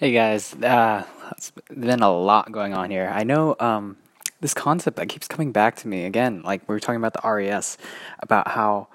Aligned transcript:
Hey 0.00 0.12
guys, 0.12 0.54
uh, 0.54 1.04
it's 1.32 1.52
been 1.68 2.00
a 2.00 2.10
lot 2.10 2.50
going 2.50 2.72
on 2.72 2.90
here. 2.90 3.12
I 3.12 3.22
know 3.22 3.54
um, 3.60 3.98
this 4.40 4.54
concept 4.54 4.96
that 4.96 5.10
keeps 5.10 5.28
coming 5.28 5.52
back 5.52 5.76
to 5.76 5.88
me 5.88 6.06
again. 6.06 6.40
Like 6.40 6.66
we 6.66 6.74
were 6.74 6.80
talking 6.80 6.96
about 6.96 7.12
the 7.12 7.30
RES, 7.30 7.76
about 8.20 8.48
how 8.48 8.88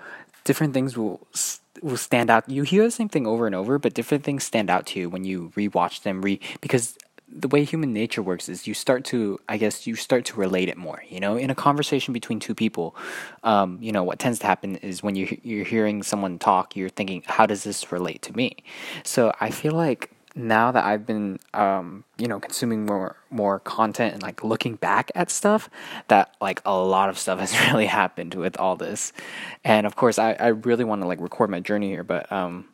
different 0.45 0.73
things 0.73 0.97
will 0.97 1.27
will 1.83 1.97
stand 1.97 2.31
out. 2.31 2.49
You 2.49 2.63
hear 2.63 2.81
the 2.81 2.89
same 2.89 3.07
thing 3.07 3.27
over 3.27 3.45
and 3.45 3.53
over, 3.53 3.77
but 3.77 3.93
different 3.93 4.23
things 4.23 4.45
stand 4.45 4.71
out 4.71 4.87
to 4.87 4.99
you 4.99 5.07
when 5.07 5.23
you 5.23 5.51
rewatch 5.55 6.01
them. 6.01 6.23
Re 6.23 6.39
because 6.59 6.97
the 7.29 7.49
way 7.49 7.63
human 7.63 7.93
nature 7.93 8.23
works 8.23 8.49
is 8.49 8.65
you 8.65 8.73
start 8.73 9.03
to 9.03 9.39
i 9.49 9.57
guess 9.57 9.87
you 9.87 9.95
start 9.95 10.25
to 10.25 10.35
relate 10.37 10.69
it 10.69 10.77
more 10.77 11.01
you 11.09 11.19
know 11.19 11.35
in 11.37 11.49
a 11.49 11.55
conversation 11.55 12.13
between 12.13 12.39
two 12.39 12.53
people 12.53 12.95
um, 13.43 13.79
you 13.81 13.91
know 13.91 14.03
what 14.03 14.19
tends 14.19 14.37
to 14.37 14.45
happen 14.45 14.75
is 14.77 15.01
when 15.01 15.15
you, 15.15 15.35
you're 15.41 15.65
hearing 15.65 16.03
someone 16.03 16.37
talk 16.37 16.75
you're 16.75 16.87
thinking 16.87 17.23
how 17.25 17.47
does 17.47 17.63
this 17.63 17.91
relate 17.91 18.21
to 18.21 18.31
me 18.37 18.55
so 19.03 19.33
i 19.41 19.49
feel 19.49 19.73
like 19.73 20.14
now 20.35 20.71
that 20.71 20.83
I've 20.83 21.05
been, 21.05 21.39
um, 21.53 22.03
you 22.17 22.27
know, 22.27 22.39
consuming 22.39 22.85
more 22.85 23.15
more 23.29 23.59
content 23.59 24.13
and 24.13 24.21
like 24.21 24.43
looking 24.43 24.75
back 24.75 25.11
at 25.15 25.31
stuff, 25.31 25.69
that 26.09 26.35
like 26.41 26.61
a 26.65 26.75
lot 26.75 27.09
of 27.09 27.17
stuff 27.17 27.39
has 27.39 27.57
really 27.71 27.85
happened 27.85 28.33
with 28.35 28.57
all 28.59 28.75
this, 28.75 29.13
and 29.63 29.87
of 29.87 29.95
course, 29.95 30.19
I 30.19 30.33
I 30.33 30.47
really 30.47 30.83
want 30.83 31.01
to 31.01 31.07
like 31.07 31.21
record 31.21 31.49
my 31.49 31.61
journey 31.61 31.89
here, 31.89 32.03
but 32.03 32.29
um, 32.31 32.65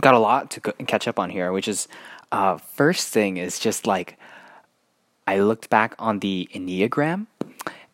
got 0.00 0.14
a 0.14 0.18
lot 0.18 0.50
to 0.52 0.60
catch 0.60 1.08
up 1.08 1.18
on 1.18 1.30
here, 1.30 1.52
which 1.52 1.68
is, 1.68 1.88
uh, 2.30 2.58
first 2.58 3.08
thing 3.08 3.38
is 3.38 3.58
just 3.58 3.86
like, 3.86 4.18
I 5.26 5.40
looked 5.40 5.70
back 5.70 5.94
on 5.98 6.18
the 6.18 6.48
enneagram, 6.52 7.26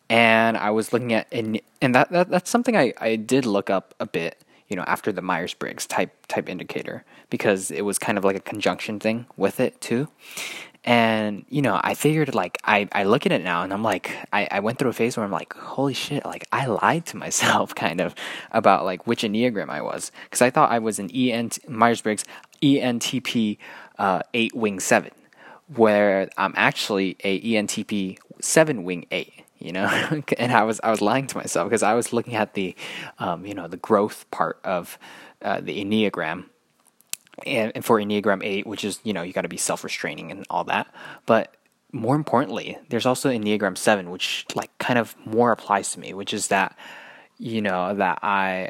and 0.09 0.57
I 0.57 0.71
was 0.71 0.91
looking 0.91 1.13
at 1.13 1.27
and 1.31 1.59
and 1.81 1.95
that, 1.95 2.11
that 2.11 2.29
that's 2.29 2.49
something 2.49 2.75
I 2.75 2.93
I 2.99 3.15
did 3.15 3.45
look 3.45 3.69
up 3.69 3.95
a 3.99 4.05
bit 4.05 4.42
you 4.73 4.77
know, 4.77 4.85
after 4.87 5.11
the 5.11 5.21
Myers 5.21 5.53
Briggs 5.53 5.85
type 5.85 6.25
type 6.25 6.49
indicator 6.49 7.05
because 7.29 7.69
it 7.69 7.81
was 7.81 7.99
kind 7.99 8.17
of 8.17 8.23
like 8.23 8.35
a 8.35 8.39
conjunction 8.39 8.99
thing 8.99 9.27
with 9.37 9.59
it 9.59 9.79
too. 9.79 10.07
And, 10.83 11.45
you 11.47 11.61
know, 11.61 11.79
I 11.83 11.93
figured 11.93 12.33
like 12.33 12.57
I, 12.63 12.89
I 12.91 13.03
look 13.03 13.27
at 13.27 13.31
it 13.31 13.43
now 13.43 13.61
and 13.61 13.71
I'm 13.71 13.83
like 13.83 14.17
I, 14.33 14.47
I 14.49 14.61
went 14.61 14.79
through 14.79 14.89
a 14.89 14.93
phase 14.93 15.15
where 15.15 15.23
I'm 15.23 15.31
like, 15.31 15.53
holy 15.53 15.93
shit, 15.93 16.25
like 16.25 16.47
I 16.51 16.65
lied 16.65 17.05
to 17.05 17.17
myself 17.25 17.75
kind 17.75 18.01
of 18.01 18.15
about 18.49 18.83
like 18.83 19.05
which 19.05 19.21
Enneagram 19.21 19.69
I 19.69 19.83
was. 19.83 20.11
Because 20.23 20.41
I 20.41 20.49
thought 20.49 20.71
I 20.71 20.79
was 20.79 20.97
an 20.97 21.11
ENT 21.11 21.69
Myers 21.69 22.01
Briggs 22.01 22.25
ENTP 22.63 23.59
uh, 23.99 24.23
eight 24.33 24.55
wing 24.55 24.79
seven, 24.79 25.11
where 25.75 26.29
I'm 26.35 26.55
actually 26.57 27.15
a 27.23 27.39
ENTP 27.41 28.17
seven 28.41 28.83
wing 28.83 29.05
eight 29.11 29.42
you 29.63 29.71
know 29.71 29.85
and 30.37 30.51
i 30.51 30.63
was 30.63 30.79
i 30.83 30.91
was 30.91 31.01
lying 31.01 31.25
to 31.25 31.37
myself 31.37 31.67
because 31.67 31.83
i 31.83 31.93
was 31.93 32.13
looking 32.13 32.35
at 32.35 32.53
the 32.53 32.75
um, 33.19 33.45
you 33.45 33.53
know 33.53 33.67
the 33.67 33.77
growth 33.77 34.29
part 34.31 34.59
of 34.63 34.97
uh, 35.41 35.59
the 35.61 35.83
enneagram 35.83 36.45
and, 37.45 37.71
and 37.75 37.85
for 37.85 37.99
enneagram 37.99 38.43
8 38.43 38.67
which 38.67 38.83
is 38.83 38.99
you 39.03 39.13
know 39.13 39.21
you 39.21 39.33
got 39.33 39.41
to 39.41 39.49
be 39.49 39.57
self-restraining 39.57 40.31
and 40.31 40.45
all 40.49 40.63
that. 40.65 40.87
But 41.25 41.55
more 41.91 42.15
importantly 42.15 42.77
there's 42.89 43.05
also 43.05 43.29
enneagram 43.29 43.77
7 43.77 44.09
which 44.09 44.45
like 44.55 44.75
kind 44.79 44.97
of 44.97 45.15
more 45.25 45.51
applies 45.51 45.91
to 45.93 45.99
me 45.99 46.13
which 46.13 46.33
is 46.33 46.47
that 46.47 46.75
you 47.37 47.61
know 47.61 47.93
that 47.93 48.17
i 48.23 48.69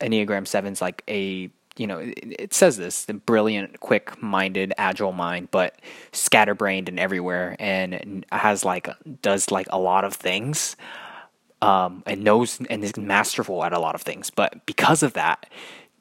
enneagram 0.00 0.46
7 0.46 0.72
is 0.72 0.82
like 0.82 1.04
a 1.08 1.50
you 1.76 1.86
know, 1.86 1.98
it, 2.00 2.54
says 2.54 2.76
this 2.76 3.04
the 3.04 3.14
brilliant, 3.14 3.80
quick 3.80 4.20
minded, 4.22 4.72
agile 4.78 5.12
mind, 5.12 5.48
but 5.50 5.80
scatterbrained 6.12 6.88
and 6.88 7.00
everywhere 7.00 7.56
and 7.58 8.24
has 8.30 8.64
like, 8.64 8.88
does 9.22 9.50
like 9.50 9.66
a 9.70 9.78
lot 9.78 10.04
of 10.04 10.14
things. 10.14 10.76
Um, 11.62 12.02
and 12.04 12.22
knows 12.22 12.60
and 12.68 12.84
is 12.84 12.98
masterful 12.98 13.64
at 13.64 13.72
a 13.72 13.78
lot 13.78 13.94
of 13.94 14.02
things, 14.02 14.28
but 14.28 14.66
because 14.66 15.02
of 15.02 15.14
that, 15.14 15.46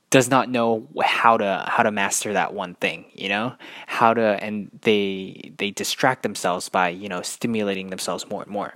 does 0.10 0.30
not 0.30 0.48
know 0.48 0.88
how 1.02 1.38
to 1.38 1.66
how 1.68 1.82
to 1.82 1.90
master 1.90 2.34
that 2.34 2.54
one 2.54 2.76
thing 2.76 3.04
you 3.14 3.28
know 3.28 3.56
how 3.88 4.14
to 4.14 4.22
and 4.22 4.70
they 4.84 5.52
they 5.58 5.72
distract 5.72 6.22
themselves 6.22 6.70
by 6.70 6.88
you 6.88 7.10
know 7.10 7.24
stimulating 7.24 7.90
themselves 7.90 8.30
more 8.30 8.44
and 8.44 8.52
more 8.52 8.76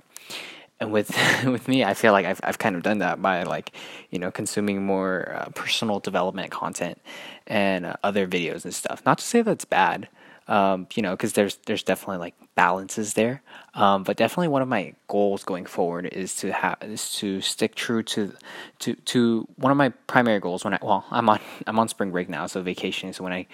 and 0.80 0.92
with 0.92 1.10
with 1.44 1.68
me, 1.68 1.84
I 1.84 1.94
feel 1.94 2.12
like 2.12 2.26
I've 2.26 2.40
I've 2.42 2.58
kind 2.58 2.76
of 2.76 2.82
done 2.82 2.98
that 2.98 3.20
by 3.20 3.42
like 3.42 3.72
you 4.10 4.18
know 4.18 4.30
consuming 4.30 4.84
more 4.84 5.34
uh, 5.36 5.48
personal 5.54 6.00
development 6.00 6.50
content 6.50 7.00
and 7.46 7.86
uh, 7.86 7.96
other 8.02 8.26
videos 8.26 8.64
and 8.64 8.74
stuff. 8.74 9.02
Not 9.04 9.18
to 9.18 9.24
say 9.24 9.42
that's 9.42 9.64
bad, 9.64 10.08
um, 10.48 10.86
you 10.94 11.02
know, 11.02 11.12
because 11.12 11.34
there's 11.34 11.56
there's 11.66 11.82
definitely 11.82 12.18
like 12.18 12.34
balances 12.54 13.14
there. 13.14 13.42
Um, 13.74 14.02
but 14.02 14.16
definitely 14.16 14.48
one 14.48 14.62
of 14.62 14.68
my 14.68 14.94
goals 15.06 15.44
going 15.44 15.66
forward 15.66 16.06
is 16.06 16.34
to 16.36 16.52
have 16.52 16.78
is 16.82 17.14
to 17.16 17.40
stick 17.40 17.74
true 17.74 18.02
to 18.04 18.32
to 18.80 18.94
to 18.94 19.46
one 19.56 19.70
of 19.70 19.76
my 19.76 19.90
primary 20.06 20.40
goals 20.40 20.64
when 20.64 20.74
I 20.74 20.78
well 20.82 21.04
I'm 21.10 21.28
on 21.28 21.40
I'm 21.66 21.78
on 21.78 21.88
spring 21.88 22.10
break 22.12 22.28
now, 22.28 22.46
so 22.46 22.62
vacation. 22.62 23.08
is 23.08 23.20
when 23.20 23.32
I 23.32 23.46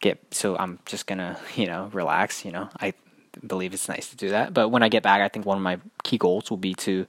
get 0.00 0.18
so 0.30 0.56
I'm 0.56 0.78
just 0.84 1.06
gonna 1.06 1.38
you 1.54 1.66
know 1.66 1.90
relax. 1.92 2.44
You 2.44 2.52
know 2.52 2.68
I 2.80 2.92
believe 3.46 3.74
it's 3.74 3.88
nice 3.88 4.10
to 4.10 4.16
do 4.16 4.30
that. 4.30 4.54
But 4.54 4.68
when 4.68 4.82
I 4.82 4.88
get 4.88 5.02
back, 5.02 5.20
I 5.20 5.28
think 5.28 5.46
one 5.46 5.58
of 5.58 5.62
my 5.62 5.78
key 6.02 6.18
goals 6.18 6.50
will 6.50 6.58
be 6.58 6.74
to 6.74 7.06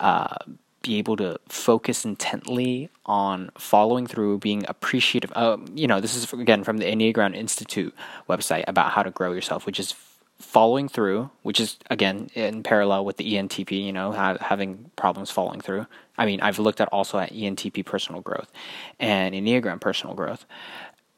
uh, 0.00 0.36
be 0.82 0.96
able 0.96 1.16
to 1.16 1.38
focus 1.48 2.04
intently 2.04 2.88
on 3.04 3.50
following 3.58 4.06
through, 4.06 4.38
being 4.38 4.64
appreciative. 4.68 5.32
Uh, 5.34 5.58
you 5.74 5.86
know, 5.86 6.00
this 6.00 6.14
is 6.14 6.32
again 6.32 6.64
from 6.64 6.78
the 6.78 6.86
Enneagram 6.86 7.34
Institute 7.34 7.94
website 8.28 8.64
about 8.66 8.92
how 8.92 9.02
to 9.02 9.10
grow 9.10 9.32
yourself, 9.32 9.66
which 9.66 9.78
is 9.78 9.94
following 10.38 10.88
through, 10.88 11.30
which 11.42 11.60
is 11.60 11.76
again 11.90 12.30
in 12.34 12.62
parallel 12.62 13.04
with 13.04 13.18
the 13.18 13.34
ENTP. 13.34 13.84
You 13.84 13.92
know, 13.92 14.12
ha- 14.12 14.38
having 14.40 14.90
problems 14.96 15.30
following 15.30 15.60
through. 15.60 15.86
I 16.16 16.26
mean, 16.26 16.40
I've 16.40 16.58
looked 16.58 16.80
at 16.80 16.88
also 16.88 17.18
at 17.18 17.32
ENTP 17.32 17.84
personal 17.84 18.20
growth 18.20 18.50
and 18.98 19.34
Enneagram 19.34 19.80
personal 19.80 20.14
growth. 20.14 20.46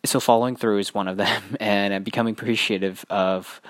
So 0.05 0.19
following 0.19 0.57
through 0.57 0.79
is 0.79 0.93
one 0.93 1.07
of 1.07 1.17
them, 1.17 1.57
and 1.61 2.05
becoming 2.05 2.33
appreciative 2.33 3.05
of 3.09 3.61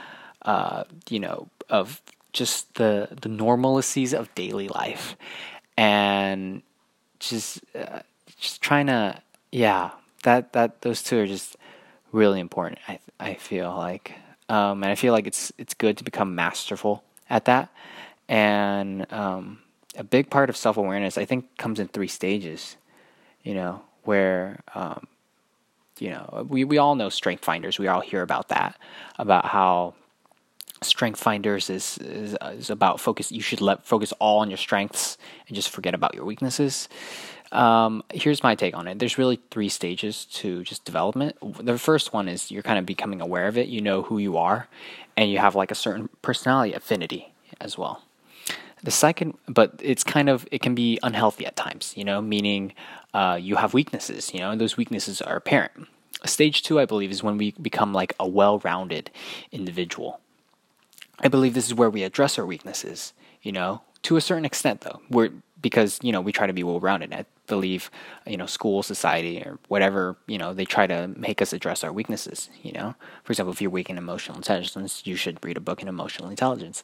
uh, 0.45 0.85
you 1.09 1.21
know, 1.21 1.49
of 1.69 2.01
just 2.33 2.75
the 2.75 3.09
the 3.21 3.29
normalities 3.29 4.13
of 4.13 4.35
daily 4.35 4.69
life, 4.69 5.17
and 5.77 6.63
just 7.19 7.61
uh, 7.75 8.01
just 8.39 8.61
trying 8.61 8.87
to 8.87 9.21
yeah 9.51 9.91
that 10.25 10.53
that 10.53 10.83
those 10.83 11.03
two 11.03 11.19
are 11.19 11.27
just 11.27 11.57
really 12.11 12.41
important. 12.41 12.79
I 12.89 12.99
I 13.21 13.35
feel 13.35 13.75
like, 13.77 14.15
um, 14.49 14.83
and 14.83 14.91
I 14.91 14.95
feel 14.95 15.13
like 15.13 15.27
it's 15.27 15.53
it's 15.59 15.75
good 15.75 15.97
to 15.99 16.05
become 16.05 16.35
masterful 16.35 17.05
at 17.31 17.45
that, 17.47 17.71
and 18.29 19.11
um, 19.13 19.61
a 19.97 20.05
big 20.05 20.31
part 20.31 20.51
of 20.51 20.57
self 20.57 20.77
awareness 20.77 21.19
I 21.19 21.25
think 21.25 21.57
comes 21.59 21.79
in 21.79 21.89
three 21.89 22.09
stages, 22.09 22.77
you 23.43 23.55
know, 23.55 23.83
where 24.05 24.61
um, 24.75 25.07
you 25.99 26.11
know 26.11 26.47
we 26.49 26.65
we 26.65 26.79
all 26.79 26.95
know 26.95 27.09
strength 27.09 27.45
finders. 27.45 27.79
We 27.79 27.89
all 27.89 28.01
hear 28.01 28.23
about 28.23 28.49
that, 28.49 28.77
about 29.19 29.47
how 29.47 29.95
strength 30.85 31.21
finders 31.21 31.71
is, 31.71 31.99
is, 31.99 32.37
is 32.53 32.71
about 32.71 33.01
focus 33.01 33.33
you 33.33 33.43
should 33.43 33.61
let 33.61 33.85
focus 33.85 34.13
all 34.19 34.41
on 34.41 34.51
your 34.51 34.59
strengths 34.59 35.19
and 35.47 35.55
just 35.55 35.71
forget 35.71 35.95
about 35.95 36.15
your 36.15 36.25
weaknesses. 36.25 36.89
Um, 37.53 38.03
here's 38.13 38.43
my 38.43 38.55
take 38.55 38.75
on 38.75 38.89
it. 38.89 38.99
There's 38.99 39.19
really 39.19 39.39
three 39.51 39.69
stages 39.69 40.25
to 40.27 40.65
just 40.65 40.85
development. 40.87 41.37
The 41.61 41.79
first 41.79 42.15
one 42.15 42.27
is 42.27 42.51
you're 42.51 42.63
kind 42.63 42.79
of 42.79 42.87
becoming 42.87 43.21
aware 43.21 43.47
of 43.47 43.59
it. 43.59 43.69
You 43.69 43.83
know 43.83 44.03
who 44.03 44.17
you 44.19 44.39
are 44.39 44.69
and 45.17 45.31
you 45.31 45.39
have 45.39 45.55
like 45.55 45.71
a 45.71 45.75
certain 45.75 46.09
personality 46.23 46.73
affinity 46.73 47.33
as 47.61 47.77
well. 47.77 48.03
The 48.83 48.91
second 48.91 49.35
but 49.47 49.79
it's 49.81 50.03
kind 50.03 50.29
of 50.29 50.47
it 50.51 50.63
can 50.63 50.75
be 50.75 50.99
unhealthy 51.03 51.47
at 51.47 51.55
times 51.55 51.93
you 51.97 52.05
know 52.05 52.21
meaning 52.21 52.73
uh, 53.15 53.39
you 53.41 53.57
have 53.57 53.75
weaknesses 53.75 54.33
you 54.35 54.41
know 54.41 54.51
and 54.51 54.61
those 54.61 54.77
weaknesses 54.77 55.21
are 55.23 55.37
apparent. 55.37 55.89
Stage 56.25 56.63
two 56.63 56.81
i 56.81 56.87
believe 56.87 57.11
is 57.11 57.23
when 57.23 57.37
we 57.37 57.53
become 57.63 57.93
like 57.93 58.15
a 58.19 58.27
well-rounded 58.27 59.11
individual 59.53 60.21
I 61.21 61.29
believe 61.29 61.55
this 61.55 61.67
is 61.67 61.75
where 61.75 61.91
we 61.91 62.03
address 62.03 62.39
our 62.39 62.47
weaknesses, 62.47 63.13
you 63.43 63.53
know, 63.53 63.83
to 64.03 64.17
a 64.17 64.21
certain 64.21 64.45
extent 64.45 64.83
though. 64.83 65.01
We're 65.11 65.31
because, 65.63 65.99
you 66.03 66.13
know, 66.13 66.21
we 66.21 66.33
try 66.33 66.47
to 66.47 66.53
be 66.53 66.65
well 66.65 66.81
rounded. 66.81 67.15
I 67.15 67.25
believe, 67.47 67.91
you 68.27 68.37
know, 68.37 68.47
school, 68.47 68.83
society 68.83 69.39
or 69.39 69.59
whatever, 69.69 70.17
you 70.27 70.37
know, 70.37 70.53
they 70.53 70.65
try 70.65 70.87
to 70.89 71.09
make 71.17 71.41
us 71.41 71.53
address 71.53 71.85
our 71.85 71.93
weaknesses, 71.93 72.51
you 72.63 72.73
know. 72.73 72.97
For 73.23 73.33
example, 73.33 73.53
if 73.53 73.63
you're 73.63 73.71
weak 73.71 73.89
in 73.89 73.97
emotional 73.97 74.37
intelligence, 74.37 75.07
you 75.07 75.15
should 75.17 75.43
read 75.45 75.57
a 75.57 75.61
book 75.61 75.81
in 75.81 75.89
emotional 75.89 76.29
intelligence. 76.29 76.83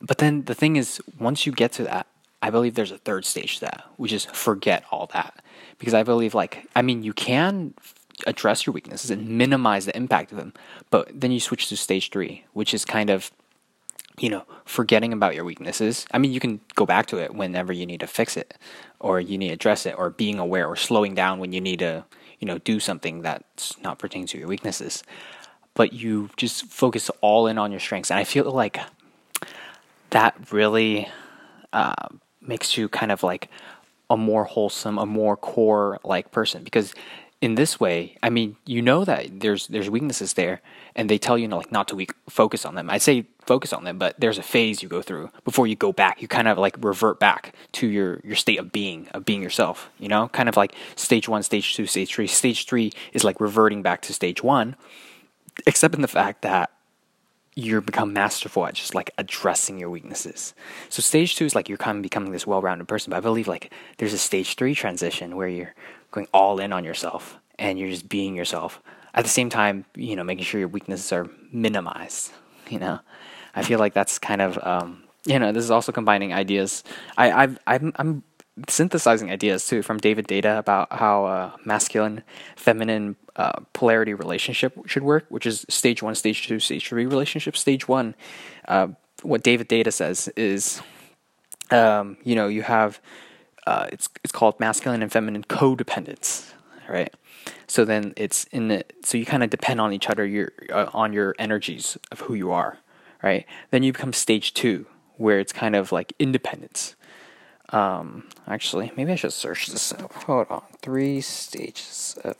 But 0.00 0.18
then 0.18 0.44
the 0.44 0.54
thing 0.54 0.76
is, 0.76 1.00
once 1.20 1.44
you 1.44 1.52
get 1.52 1.72
to 1.72 1.84
that, 1.84 2.06
I 2.40 2.50
believe 2.50 2.74
there's 2.74 2.92
a 2.92 2.98
third 2.98 3.24
stage 3.24 3.56
to 3.56 3.62
that, 3.62 3.84
which 3.96 4.12
is 4.12 4.24
forget 4.24 4.84
all 4.90 5.10
that. 5.12 5.42
Because 5.78 5.94
I 5.94 6.02
believe, 6.02 6.34
like, 6.34 6.66
I 6.74 6.82
mean, 6.82 7.02
you 7.02 7.12
can 7.12 7.74
address 8.26 8.66
your 8.66 8.72
weaknesses 8.72 9.10
and 9.10 9.28
minimize 9.28 9.86
the 9.86 9.96
impact 9.96 10.32
of 10.32 10.38
them, 10.38 10.52
but 10.90 11.08
then 11.12 11.30
you 11.30 11.40
switch 11.40 11.68
to 11.68 11.76
stage 11.76 12.10
three, 12.10 12.44
which 12.52 12.72
is 12.72 12.84
kind 12.84 13.10
of 13.10 13.30
you 14.18 14.30
know, 14.30 14.44
forgetting 14.64 15.12
about 15.12 15.34
your 15.34 15.44
weaknesses. 15.44 16.06
I 16.12 16.18
mean, 16.18 16.32
you 16.32 16.40
can 16.40 16.60
go 16.74 16.86
back 16.86 17.06
to 17.06 17.18
it 17.18 17.34
whenever 17.34 17.72
you 17.72 17.86
need 17.86 18.00
to 18.00 18.06
fix 18.06 18.36
it 18.36 18.54
or 19.00 19.20
you 19.20 19.38
need 19.38 19.48
to 19.48 19.54
address 19.54 19.86
it 19.86 19.94
or 19.96 20.10
being 20.10 20.38
aware 20.38 20.66
or 20.66 20.76
slowing 20.76 21.14
down 21.14 21.38
when 21.38 21.52
you 21.52 21.60
need 21.60 21.78
to, 21.80 22.04
you 22.38 22.46
know, 22.46 22.58
do 22.58 22.80
something 22.80 23.22
that's 23.22 23.78
not 23.80 23.98
pertaining 23.98 24.26
to 24.28 24.38
your 24.38 24.48
weaknesses. 24.48 25.02
But 25.74 25.92
you 25.92 26.30
just 26.36 26.66
focus 26.66 27.10
all 27.20 27.46
in 27.46 27.58
on 27.58 27.70
your 27.70 27.80
strengths. 27.80 28.10
And 28.10 28.18
I 28.18 28.24
feel 28.24 28.50
like 28.50 28.78
that 30.10 30.52
really 30.52 31.08
uh, 31.72 32.08
makes 32.40 32.76
you 32.76 32.88
kind 32.88 33.12
of 33.12 33.22
like 33.22 33.48
a 34.10 34.16
more 34.16 34.44
wholesome, 34.44 34.98
a 34.98 35.06
more 35.06 35.36
core 35.36 36.00
like 36.02 36.30
person 36.32 36.64
because 36.64 36.94
in 37.40 37.54
this 37.54 37.78
way, 37.78 38.16
I 38.22 38.30
mean, 38.30 38.56
you 38.66 38.82
know 38.82 39.04
that 39.04 39.40
there's 39.40 39.68
there's 39.68 39.88
weaknesses 39.88 40.32
there, 40.32 40.60
and 40.96 41.08
they 41.08 41.18
tell 41.18 41.38
you 41.38 41.46
like 41.48 41.70
not 41.70 41.86
to 41.88 41.96
weak, 41.96 42.12
focus 42.28 42.64
on 42.64 42.74
them. 42.74 42.90
I 42.90 42.98
say 42.98 43.26
focus 43.46 43.72
on 43.72 43.84
them, 43.84 43.96
but 43.96 44.18
there's 44.18 44.38
a 44.38 44.42
phase 44.42 44.82
you 44.82 44.88
go 44.88 45.02
through 45.02 45.30
before 45.44 45.66
you 45.66 45.76
go 45.76 45.92
back. 45.92 46.20
You 46.20 46.26
kind 46.26 46.48
of 46.48 46.58
like 46.58 46.76
revert 46.80 47.20
back 47.20 47.54
to 47.72 47.86
your 47.86 48.20
your 48.24 48.34
state 48.34 48.58
of 48.58 48.72
being, 48.72 49.08
of 49.12 49.24
being 49.24 49.40
yourself. 49.40 49.88
You 49.98 50.08
know, 50.08 50.28
kind 50.28 50.48
of 50.48 50.56
like 50.56 50.74
stage 50.96 51.28
one, 51.28 51.44
stage 51.44 51.76
two, 51.76 51.86
stage 51.86 52.12
three. 52.12 52.26
Stage 52.26 52.66
three 52.66 52.92
is 53.12 53.22
like 53.22 53.40
reverting 53.40 53.82
back 53.82 54.02
to 54.02 54.12
stage 54.12 54.42
one, 54.42 54.74
except 55.64 55.94
in 55.94 56.02
the 56.02 56.08
fact 56.08 56.42
that 56.42 56.70
you're 57.54 57.80
become 57.80 58.12
masterful 58.12 58.66
at 58.66 58.74
just 58.74 58.94
like 58.94 59.10
addressing 59.18 59.78
your 59.78 59.90
weaknesses. 59.90 60.54
So 60.88 61.02
stage 61.02 61.34
two 61.34 61.44
is 61.44 61.56
like 61.56 61.68
you're 61.68 61.76
kind 61.76 61.98
of 61.98 62.02
becoming 62.02 62.30
this 62.30 62.46
well-rounded 62.46 62.86
person. 62.86 63.10
But 63.10 63.16
I 63.16 63.20
believe 63.20 63.48
like 63.48 63.72
there's 63.96 64.12
a 64.12 64.18
stage 64.18 64.54
three 64.54 64.76
transition 64.76 65.34
where 65.34 65.48
you're 65.48 65.74
going 66.10 66.26
all 66.32 66.58
in 66.60 66.72
on 66.72 66.84
yourself 66.84 67.38
and 67.58 67.78
you're 67.78 67.90
just 67.90 68.08
being 68.08 68.34
yourself. 68.34 68.82
At 69.14 69.24
the 69.24 69.30
same 69.30 69.50
time, 69.50 69.84
you 69.94 70.16
know, 70.16 70.24
making 70.24 70.44
sure 70.44 70.60
your 70.60 70.68
weaknesses 70.68 71.12
are 71.12 71.28
minimized. 71.52 72.32
You 72.68 72.78
know, 72.78 73.00
I 73.54 73.62
feel 73.62 73.78
like 73.78 73.94
that's 73.94 74.18
kind 74.18 74.40
of 74.40 74.58
um, 74.64 75.02
you 75.24 75.38
know 75.38 75.52
this 75.52 75.64
is 75.64 75.70
also 75.70 75.92
combining 75.92 76.32
ideas. 76.32 76.84
I 77.16 77.32
I've, 77.32 77.58
I'm 77.66 77.92
I'm 77.96 78.22
synthesizing 78.68 79.30
ideas 79.30 79.66
too 79.66 79.82
from 79.82 79.98
David 79.98 80.26
Deida 80.26 80.58
about 80.58 80.92
how 80.92 81.24
uh, 81.26 81.52
masculine, 81.64 82.22
feminine 82.56 83.16
uh, 83.36 83.60
polarity 83.72 84.14
relationship 84.14 84.74
should 84.86 85.02
work, 85.02 85.26
which 85.28 85.46
is 85.46 85.64
stage 85.68 86.02
one, 86.02 86.14
stage 86.14 86.46
two, 86.46 86.58
stage 86.58 86.88
three 86.88 87.06
relationship. 87.06 87.56
Stage 87.56 87.86
one, 87.86 88.14
uh, 88.66 88.88
what 89.22 89.42
David 89.42 89.68
Deida 89.68 89.92
says 89.92 90.28
is, 90.36 90.82
um, 91.70 92.16
you 92.24 92.34
know, 92.34 92.48
you 92.48 92.62
have 92.62 93.00
uh, 93.68 93.86
it's 93.92 94.08
it's 94.24 94.32
called 94.32 94.58
masculine 94.58 95.02
and 95.02 95.12
feminine 95.12 95.44
codependence, 95.44 96.54
right? 96.88 97.12
So 97.66 97.84
then 97.84 98.14
it's 98.16 98.44
in 98.44 98.68
the 98.68 98.82
so 99.02 99.18
you 99.18 99.26
kind 99.26 99.42
of 99.42 99.50
depend 99.50 99.78
on 99.78 99.92
each 99.92 100.08
other, 100.08 100.24
your 100.24 100.52
uh, 100.72 100.88
on 100.94 101.12
your 101.12 101.34
energies 101.38 101.98
of 102.10 102.20
who 102.20 102.32
you 102.32 102.50
are, 102.50 102.78
right? 103.22 103.44
Then 103.70 103.82
you 103.82 103.92
become 103.92 104.14
stage 104.14 104.54
two, 104.54 104.86
where 105.18 105.38
it's 105.38 105.52
kind 105.52 105.76
of 105.76 105.92
like 105.92 106.14
independence. 106.18 106.96
Um, 107.68 108.30
actually, 108.46 108.90
maybe 108.96 109.12
I 109.12 109.16
should 109.16 109.34
search 109.34 109.66
this 109.66 109.92
up. 109.92 110.14
Hold 110.24 110.46
on. 110.48 110.62
Three 110.80 111.20
stages 111.20 112.16
of 112.24 112.36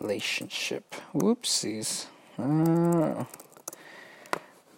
relationship. 0.00 0.94
Whoopsies. 1.12 2.06
Uh, 2.38 3.26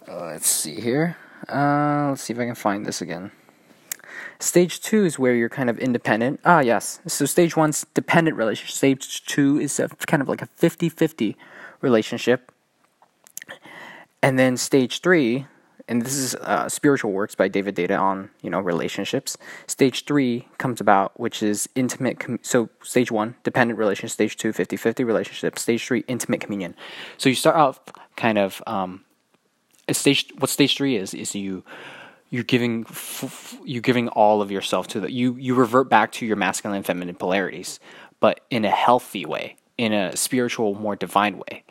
let's 0.09 0.49
see 0.49 0.81
here. 0.81 1.15
Uh, 1.47 2.07
let's 2.09 2.23
see 2.23 2.33
if 2.33 2.39
I 2.39 2.45
can 2.45 2.55
find 2.55 2.85
this 2.85 3.01
again. 3.01 3.31
Stage 4.39 4.81
two 4.81 5.03
is 5.05 5.17
where 5.17 5.33
you're 5.33 5.49
kind 5.49 5.69
of 5.69 5.79
independent. 5.79 6.39
Ah, 6.45 6.59
yes. 6.59 6.99
So 7.07 7.25
stage 7.25 7.57
one's 7.57 7.85
dependent 7.93 8.37
relationship. 8.37 8.75
Stage 8.75 9.25
two 9.25 9.59
is 9.59 9.79
a, 9.79 9.87
kind 9.89 10.21
of 10.21 10.29
like 10.29 10.41
a 10.41 10.45
50 10.45 10.89
50 10.89 11.35
relationship. 11.81 12.51
And 14.21 14.37
then 14.37 14.57
stage 14.57 15.01
three, 15.01 15.45
and 15.87 16.01
this 16.01 16.15
is 16.15 16.35
uh, 16.35 16.67
spiritual 16.69 17.11
works 17.11 17.33
by 17.33 17.47
David 17.47 17.75
Deida 17.75 17.99
on 17.99 18.29
you 18.41 18.49
know 18.49 18.59
relationships. 18.59 19.37
Stage 19.67 20.05
three 20.05 20.47
comes 20.57 20.81
about, 20.81 21.19
which 21.19 21.41
is 21.41 21.69
intimate. 21.75 22.19
Com- 22.19 22.39
so 22.41 22.69
stage 22.83 23.11
one, 23.11 23.35
dependent 23.43 23.79
relationship. 23.79 24.11
Stage 24.11 24.37
two, 24.37 24.51
50-50 24.51 25.05
relationship. 25.05 25.57
Stage 25.57 25.85
three, 25.85 26.03
intimate 26.07 26.41
communion. 26.41 26.75
So 27.17 27.29
you 27.29 27.35
start 27.35 27.55
out 27.55 27.97
kind 28.15 28.37
of 28.37 28.61
um, 28.67 29.05
stage. 29.91 30.31
What 30.39 30.49
stage 30.49 30.75
three 30.75 30.95
is 30.95 31.13
is 31.13 31.33
you 31.33 31.63
you're 32.29 32.43
giving 32.43 32.85
f- 32.89 33.57
you're 33.65 33.81
giving 33.81 34.09
all 34.09 34.41
of 34.41 34.51
yourself 34.51 34.87
to 34.89 34.99
the 34.99 35.11
you 35.11 35.35
you 35.35 35.55
revert 35.55 35.89
back 35.89 36.11
to 36.13 36.25
your 36.25 36.35
masculine 36.35 36.77
and 36.77 36.85
feminine 36.85 37.15
polarities, 37.15 37.79
but 38.19 38.41
in 38.49 38.65
a 38.65 38.69
healthy 38.69 39.25
way, 39.25 39.55
in 39.77 39.93
a 39.93 40.15
spiritual, 40.15 40.75
more 40.75 40.95
divine 40.95 41.37
way, 41.37 41.63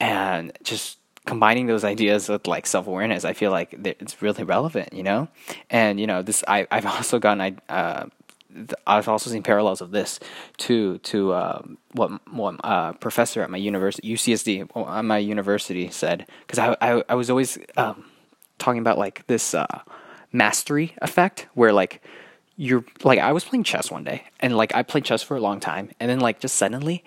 and 0.00 0.52
just 0.62 0.98
combining 1.26 1.66
those 1.66 1.84
ideas 1.84 2.28
with 2.28 2.46
like 2.46 2.66
self 2.66 2.86
awareness, 2.86 3.24
I 3.24 3.32
feel 3.34 3.50
like 3.50 3.74
it's 3.84 4.22
really 4.22 4.44
relevant, 4.44 4.92
you 4.92 5.02
know. 5.02 5.28
And 5.70 6.00
you 6.00 6.06
know, 6.06 6.22
this 6.22 6.42
I 6.48 6.66
I've 6.70 6.86
also 6.86 7.18
gotten 7.18 7.40
I. 7.40 7.56
uh, 7.72 8.06
I've 8.86 9.08
also 9.08 9.30
seen 9.30 9.42
parallels 9.42 9.80
of 9.80 9.90
this 9.90 10.18
to 10.58 10.98
to 10.98 11.32
uh, 11.32 11.62
what 11.92 12.10
what 12.32 12.56
uh, 12.64 12.92
professor 12.94 13.42
at 13.42 13.50
my 13.50 13.58
university 13.58 14.12
UCSD 14.14 14.68
at 14.98 15.04
my 15.04 15.18
university 15.18 15.90
said 15.90 16.26
because 16.46 16.58
I, 16.58 16.76
I, 16.80 17.02
I 17.10 17.14
was 17.14 17.28
always 17.30 17.58
um, 17.76 18.06
talking 18.58 18.80
about 18.80 18.98
like 18.98 19.26
this 19.26 19.54
uh, 19.54 19.66
mastery 20.32 20.94
effect 21.00 21.46
where 21.54 21.72
like 21.72 22.02
you're 22.56 22.84
like 23.04 23.18
I 23.18 23.32
was 23.32 23.44
playing 23.44 23.64
chess 23.64 23.90
one 23.90 24.04
day 24.04 24.24
and 24.40 24.56
like 24.56 24.74
I 24.74 24.82
played 24.82 25.04
chess 25.04 25.22
for 25.22 25.36
a 25.36 25.40
long 25.40 25.60
time 25.60 25.90
and 26.00 26.10
then 26.10 26.20
like 26.20 26.40
just 26.40 26.56
suddenly 26.56 27.04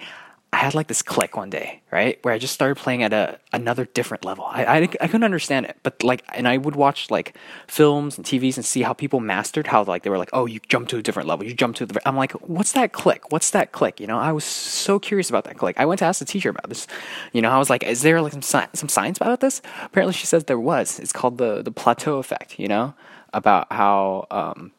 I 0.54 0.58
had 0.58 0.76
like 0.76 0.88
this 0.88 1.02
click 1.02 1.38
one 1.38 1.50
day, 1.50 1.82
right, 1.92 2.20
where 2.24 2.34
I 2.34 2.38
just 2.38 2.54
started 2.54 2.76
playing 2.76 3.04
at 3.04 3.14
a 3.14 3.40
another 3.54 3.86
different 3.86 4.26
level. 4.26 4.44
I, 4.46 4.66
I, 4.66 4.78
I 4.82 5.08
couldn't 5.08 5.24
understand 5.24 5.66
it, 5.66 5.78
but 5.82 6.04
like, 6.04 6.26
and 6.34 6.46
I 6.46 6.58
would 6.58 6.76
watch 6.76 7.10
like 7.10 7.38
films 7.68 8.18
and 8.18 8.26
TVs 8.26 8.58
and 8.58 8.66
see 8.66 8.82
how 8.82 8.92
people 8.92 9.22
mastered 9.22 9.68
how 9.68 9.84
like 9.86 10.04
they 10.04 10.10
were 10.10 10.18
like, 10.18 10.30
oh, 10.34 10.46
you 10.48 10.60
jump 10.68 10.90
to 10.90 10.98
a 10.98 11.02
different 11.02 11.30
level, 11.30 11.46
you 11.46 11.54
jump 11.54 11.78
to 11.78 11.86
the. 11.86 12.06
I'm 12.06 12.18
like, 12.18 12.34
what's 12.34 12.74
that 12.74 12.92
click? 12.92 13.32
What's 13.32 13.52
that 13.52 13.72
click? 13.72 14.02
You 14.02 14.08
know, 14.08 14.18
I 14.18 14.34
was 14.34 14.44
so 14.44 15.00
curious 15.00 15.30
about 15.30 15.46
that 15.46 15.58
click. 15.58 15.80
I 15.80 15.86
went 15.86 16.00
to 16.00 16.06
ask 16.06 16.20
the 16.20 16.26
teacher 16.26 16.50
about 16.50 16.68
this. 16.68 16.86
You 17.32 17.42
know, 17.42 17.50
I 17.50 17.58
was 17.58 17.70
like, 17.70 17.84
is 17.84 18.02
there 18.02 18.22
like 18.22 18.34
some 18.34 18.68
some 18.74 18.90
science 18.90 19.20
about 19.20 19.40
this? 19.40 19.62
Apparently, 19.84 20.14
she 20.14 20.26
says 20.26 20.44
there 20.46 20.60
was. 20.60 21.00
It's 21.00 21.14
called 21.14 21.38
the 21.38 21.62
the 21.62 21.72
plateau 21.72 22.18
effect. 22.18 22.60
You 22.60 22.68
know, 22.68 22.94
about 23.34 23.72
how 23.72 24.28
um, 24.32 24.74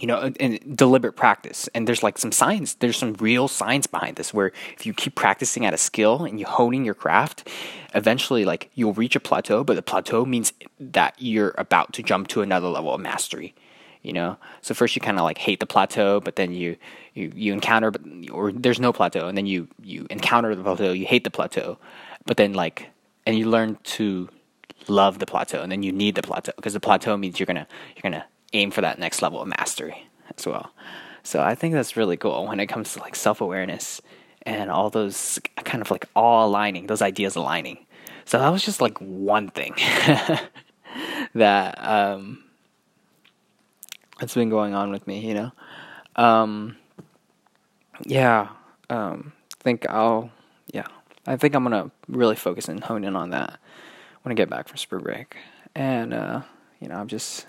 you 0.00 0.06
know, 0.06 0.32
in 0.40 0.58
deliberate 0.74 1.14
practice. 1.14 1.68
And 1.74 1.86
there's 1.86 2.02
like 2.02 2.18
some 2.18 2.32
science, 2.32 2.74
there's 2.74 2.96
some 2.96 3.14
real 3.14 3.48
science 3.48 3.86
behind 3.86 4.16
this 4.16 4.32
where 4.32 4.52
if 4.74 4.86
you 4.86 4.92
keep 4.92 5.14
practicing 5.14 5.64
at 5.66 5.74
a 5.74 5.78
skill 5.78 6.24
and 6.24 6.38
you 6.38 6.46
honing 6.46 6.84
your 6.84 6.94
craft, 6.94 7.48
eventually 7.94 8.44
like 8.44 8.70
you'll 8.74 8.92
reach 8.94 9.16
a 9.16 9.20
plateau, 9.20 9.64
but 9.64 9.74
the 9.74 9.82
plateau 9.82 10.24
means 10.24 10.52
that 10.78 11.14
you're 11.18 11.54
about 11.58 11.92
to 11.94 12.02
jump 12.02 12.28
to 12.28 12.42
another 12.42 12.68
level 12.68 12.94
of 12.94 13.00
mastery. 13.00 13.54
You 14.02 14.12
know, 14.12 14.38
so 14.62 14.74
first 14.74 14.94
you 14.94 15.02
kind 15.02 15.18
of 15.18 15.24
like 15.24 15.38
hate 15.38 15.58
the 15.58 15.66
plateau, 15.66 16.20
but 16.20 16.36
then 16.36 16.52
you 16.52 16.76
you 17.14 17.32
you 17.34 17.52
encounter, 17.52 17.92
or 18.32 18.52
there's 18.52 18.78
no 18.78 18.92
plateau, 18.92 19.26
and 19.26 19.36
then 19.36 19.46
you 19.46 19.66
you 19.82 20.06
encounter 20.08 20.54
the 20.54 20.62
plateau, 20.62 20.92
you 20.92 21.04
hate 21.04 21.24
the 21.24 21.30
plateau, 21.30 21.78
but 22.24 22.36
then 22.36 22.52
like, 22.52 22.86
and 23.26 23.36
you 23.36 23.50
learn 23.50 23.76
to 23.82 24.28
love 24.86 25.18
the 25.18 25.26
plateau, 25.26 25.62
and 25.62 25.70
then 25.70 25.82
you 25.82 25.90
need 25.90 26.14
the 26.14 26.22
plateau 26.22 26.52
because 26.56 26.74
the 26.74 26.80
plateau 26.80 27.16
means 27.16 27.40
you're 27.40 27.46
gonna 27.46 27.66
you're 27.96 28.02
gonna 28.02 28.24
aim 28.52 28.70
for 28.70 28.80
that 28.80 28.98
next 28.98 29.22
level 29.22 29.40
of 29.40 29.48
mastery 29.48 30.08
as 30.36 30.46
well. 30.46 30.72
So 31.22 31.42
I 31.42 31.54
think 31.54 31.74
that's 31.74 31.96
really 31.96 32.16
cool 32.16 32.46
when 32.46 32.60
it 32.60 32.66
comes 32.66 32.94
to 32.94 33.00
like 33.00 33.14
self 33.14 33.40
awareness 33.40 34.00
and 34.42 34.70
all 34.70 34.88
those 34.88 35.38
kind 35.64 35.82
of 35.82 35.90
like 35.90 36.06
all 36.16 36.46
aligning, 36.46 36.86
those 36.86 37.02
ideas 37.02 37.36
aligning. 37.36 37.86
So 38.24 38.38
that 38.38 38.48
was 38.50 38.64
just 38.64 38.80
like 38.80 38.98
one 38.98 39.48
thing 39.48 39.74
that 41.34 41.84
um, 41.86 42.44
that's 44.18 44.34
been 44.34 44.50
going 44.50 44.74
on 44.74 44.90
with 44.90 45.06
me, 45.06 45.26
you 45.26 45.34
know. 45.34 45.52
Um, 46.16 46.76
yeah, 48.04 48.48
um, 48.90 49.32
I 49.60 49.62
think 49.62 49.88
I'll 49.88 50.30
yeah, 50.72 50.86
I 51.26 51.36
think 51.36 51.54
I'm 51.54 51.62
gonna 51.62 51.90
really 52.08 52.36
focus 52.36 52.68
and 52.68 52.82
hone 52.82 53.04
in 53.04 53.16
on 53.16 53.30
that 53.30 53.58
when 54.22 54.32
I 54.32 54.34
get 54.34 54.50
back 54.50 54.68
from 54.68 54.76
spring 54.76 55.02
break, 55.02 55.36
and 55.74 56.14
uh, 56.14 56.42
you 56.80 56.88
know 56.88 56.96
I'm 56.96 57.08
just 57.08 57.46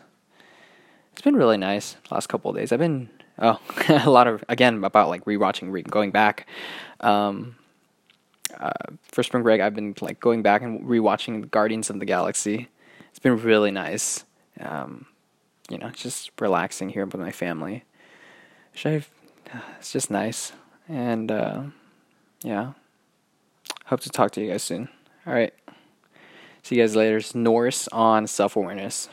it's 1.19 1.25
been 1.25 1.35
really 1.35 1.57
nice 1.57 1.97
last 2.11 2.27
couple 2.27 2.49
of 2.49 2.55
days. 2.55 2.71
I've 2.71 2.79
been 2.79 3.09
oh 3.39 3.59
a 3.89 4.09
lot 4.09 4.25
of 4.25 4.41
again 4.47 4.81
about 4.85 5.09
like 5.09 5.25
rewatching, 5.25 5.69
re- 5.69 5.81
going 5.81 6.11
back. 6.11 6.47
Um, 7.01 7.57
uh, 8.57 8.71
for 9.03 9.21
spring 9.21 9.43
break, 9.43 9.59
I've 9.59 9.75
been 9.75 9.93
like 9.99 10.21
going 10.21 10.43
back 10.43 10.61
and 10.61 10.79
rewatching 10.85 11.51
Guardians 11.51 11.89
of 11.89 11.99
the 11.99 12.05
Galaxy. 12.05 12.69
It's 13.09 13.19
been 13.19 13.35
really 13.35 13.69
nice. 13.69 14.23
Um, 14.61 15.07
you 15.69 15.77
know, 15.77 15.89
just 15.89 16.31
relaxing 16.39 16.88
here 16.88 17.05
with 17.05 17.17
my 17.17 17.33
family. 17.33 17.83
I've, 18.85 19.09
it's 19.77 19.91
just 19.91 20.09
nice, 20.09 20.53
and 20.88 21.29
uh, 21.29 21.63
yeah. 22.43 22.71
Hope 23.88 23.99
to 23.99 24.09
talk 24.09 24.31
to 24.31 24.41
you 24.41 24.51
guys 24.51 24.63
soon. 24.63 24.88
All 25.27 25.33
right. 25.33 25.53
See 26.63 26.77
you 26.77 26.83
guys 26.83 26.95
later. 26.95 27.17
It's 27.17 27.35
Norris 27.35 27.89
on 27.89 28.25
self 28.25 28.55
awareness. 28.55 29.09